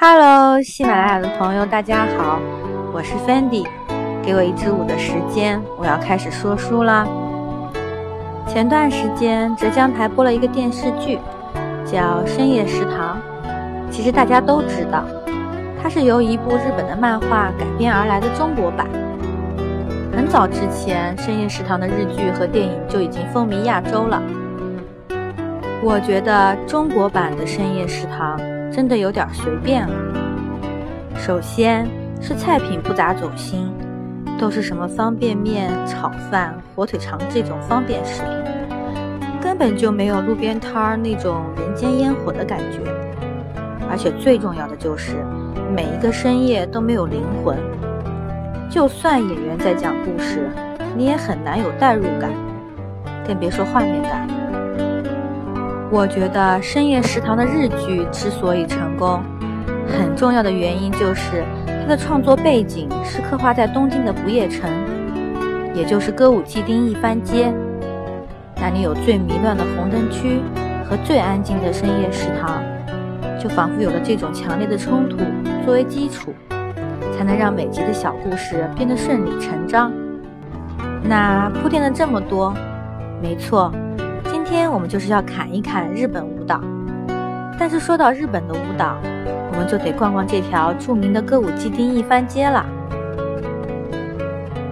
[0.00, 2.38] Hello，喜马拉雅的朋友，大家好，
[2.92, 3.66] 我是 Fendi，
[4.22, 7.04] 给我一支舞的时间，我要开始说书啦。
[8.46, 11.18] 前段时间浙江台播了一个电视剧，
[11.84, 13.16] 叫《深夜食堂》，
[13.90, 15.02] 其实大家都知道，
[15.82, 18.86] 它是由一部日本的漫画改编而来的中国版。
[20.12, 24.22] 很早之前，《深夜食堂》的日剧和电影就已经风靡亚洲了。
[25.82, 28.38] 我觉得中国版的《深夜食堂》。
[28.72, 29.94] 真的有点随便了。
[31.16, 31.86] 首先
[32.20, 33.70] 是菜品不咋走心，
[34.38, 38.30] 都是什么方便面、炒饭、火腿肠这种方便食品，
[39.40, 42.80] 根本就没有路边摊儿那种人间烟火的感觉。
[43.90, 45.16] 而且最重要的就是，
[45.74, 47.56] 每一个深夜都没有灵魂。
[48.70, 50.50] 就算演员在讲故事，
[50.94, 52.30] 你也很难有代入感，
[53.26, 54.28] 更别说画面感。
[55.90, 59.22] 我觉得深夜食堂的日剧之所以成功，
[59.86, 64.70] 很重要的原因就是它的创作背景是刻画在东京的不夜城，
[65.74, 67.52] 也就是歌舞伎町一番街。
[68.60, 70.42] 那里有最迷乱的红灯区
[70.84, 72.62] 和最安静的深夜食堂，
[73.40, 75.16] 就仿佛有了这种强烈的冲突
[75.64, 76.34] 作为基础，
[77.16, 79.90] 才能让每集的小故事变得顺理成章。
[81.02, 82.52] 那铺垫了这么多，
[83.22, 83.72] 没错。
[84.50, 86.58] 今天我们就是要侃一侃日本舞蹈，
[87.58, 88.96] 但是说到日本的舞蹈，
[89.52, 92.64] 我们就得逛逛这条著名的歌舞伎町一番街了。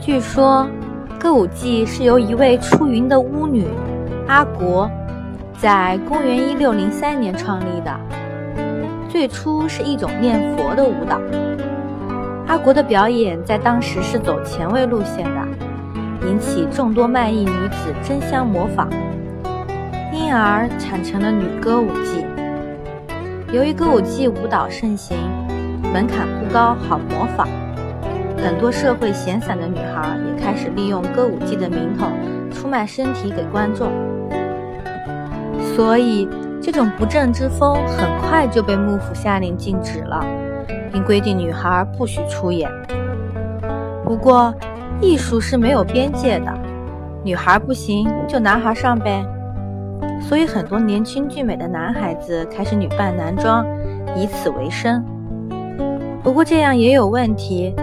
[0.00, 0.66] 据说，
[1.20, 3.68] 歌舞伎是由一位出云的巫女
[4.26, 4.90] 阿国，
[5.58, 7.94] 在公元一六零三年创立的。
[9.06, 11.20] 最初是一种念佛的舞蹈，
[12.46, 18.88] 阿国的表演在当时是走前卫路线的，引起众多卖艺女子争相模仿。
[20.12, 22.24] 因而产成了女歌舞伎。
[23.52, 25.16] 由于歌舞伎舞蹈盛行，
[25.92, 27.48] 门槛不高，好模仿，
[28.36, 32.06] 很多社会闲散的女孩也开始利用歌舞伎的名头
[32.52, 33.90] 出卖身体给观众。
[35.74, 36.28] 所以，
[36.60, 40.24] 这种不正之风很快就被幕府下令禁止了，
[40.92, 42.70] 并规定女孩不许出演。
[44.04, 44.52] 不过，
[45.00, 46.52] 艺术是没有边界的，
[47.22, 49.24] 女孩不行就男孩上呗。
[50.20, 53.66] 所以，很多年轻俊美的男孩子开始女扮男装，
[54.14, 55.02] 以此为生。
[56.22, 57.74] 不过这样也有问题，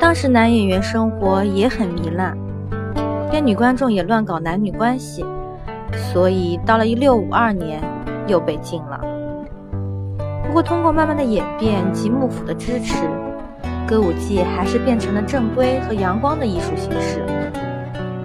[0.00, 2.36] 当时男演员生活也很糜烂，
[3.30, 5.24] 连女观众也乱搞男女关系，
[6.12, 7.80] 所以到了一六五二年
[8.26, 9.00] 又被禁了。
[10.44, 13.06] 不过，通过慢慢的演变及幕府的支持，
[13.86, 17.22] 歌舞伎还是变成了正规和阳光的艺术形式。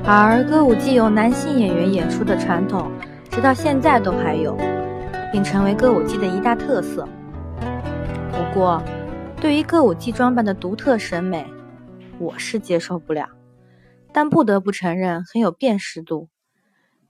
[0.05, 2.89] 而歌舞伎有男性演员演出的传统。
[3.33, 4.55] 直到现在都还有，
[5.31, 7.07] 并成为歌舞伎的一大特色。
[8.31, 8.79] 不过，
[9.41, 11.43] 对于歌舞伎装扮的独特审美，
[12.19, 13.27] 我是接受不了。
[14.11, 16.29] 但不得不承认，很有辨识度。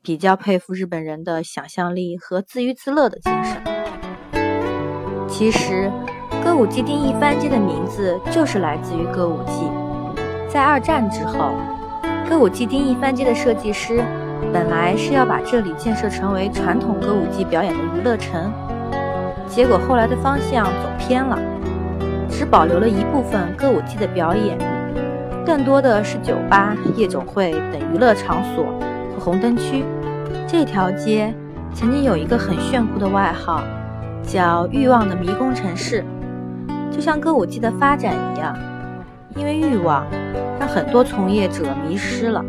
[0.01, 3.61] 比较佩服日本人的想象力和自娱自乐的精神。
[5.27, 5.91] 其实，
[6.41, 9.69] 歌舞伎町一番街的名字就是来自于歌舞伎。
[10.47, 11.51] 在二战之后，
[12.29, 14.01] 歌舞伎町一番街的设计师。
[14.51, 18.51] 本来是要把这里建设成为传统歌舞伎表演的娱乐城，
[19.47, 21.37] 结果后来的方向走偏了，
[22.29, 24.57] 只保留了一部分歌舞伎的表演，
[25.45, 28.65] 更多的是酒吧、夜总会等娱乐场所
[29.13, 29.85] 和红灯区。
[30.47, 31.33] 这条街
[31.73, 33.63] 曾经有一个很炫酷的外号，
[34.21, 36.03] 叫“欲望的迷宫城市”，
[36.91, 38.55] 就像歌舞伎的发展一样，
[39.35, 40.05] 因为欲望
[40.59, 42.43] 让很多从业者迷失了。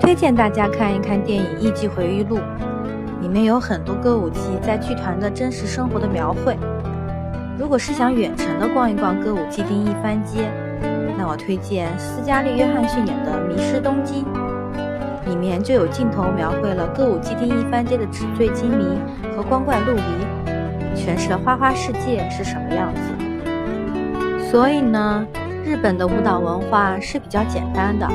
[0.00, 2.38] 推荐大家看一看电影《艺伎回忆录》，
[3.20, 6.56] 里面有很多歌舞伎在剧团的真实生活的描绘。
[7.58, 10.50] 如果是想远程的逛一逛歌舞伎町一番街，
[11.18, 14.24] 那我推荐斯嘉丽·约翰逊演的《迷失东京》，
[15.28, 18.98] 里面就有镜头描绘了歌舞伎町一番街的纸醉金迷
[19.36, 24.50] 和光怪陆离，诠释了花花世界是什么样子。
[24.50, 25.26] 所以呢，
[25.62, 28.08] 日本的舞蹈文化是比较简单的。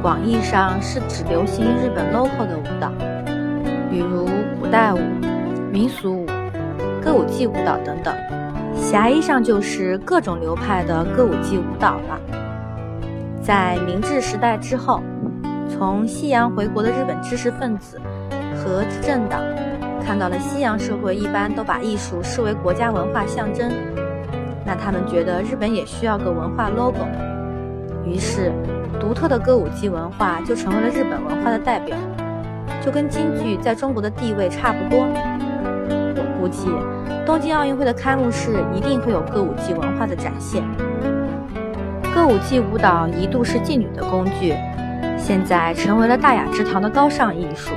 [0.00, 2.92] 广义上是指流行日本 local 的舞蹈，
[3.90, 4.28] 比如
[4.60, 4.98] 古代舞、
[5.72, 6.26] 民俗舞、
[7.02, 8.14] 歌舞伎舞蹈等等；
[8.76, 12.20] 狭义上就是各种流派的歌舞伎舞蹈了。
[13.42, 15.02] 在明治时代之后，
[15.68, 18.00] 从西洋回国的日本知识分子
[18.54, 19.40] 和执政党
[20.04, 23.68] 看到了西洋社会一般都把艺术视为国家文化象征，
[24.64, 27.04] 那他们觉得日本也需要个文化 logo，
[28.08, 28.52] 于是。
[29.00, 31.96] 独特的歌舞伎文化就成为了日本文化的代表，
[32.84, 35.06] 就跟京剧在中国的地位差不多。
[35.08, 36.68] 我估计，
[37.24, 40.64] 东京奥运会的开幕式一定会有歌舞伎文化的展现。
[42.12, 44.52] 歌舞伎舞蹈一度是妓女的工具，
[45.16, 47.70] 现在成为了大雅之堂的高尚艺术。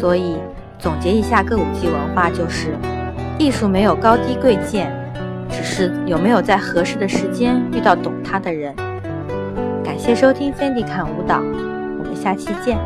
[0.00, 0.36] 所以，
[0.78, 2.76] 总结一下歌舞伎文化就是：
[3.36, 4.90] 艺术没有高低贵贱，
[5.50, 8.74] 只是有没有在合适的时间遇到懂它的人。
[9.94, 12.76] 感谢收听 Fendi 看舞蹈，我们下期见。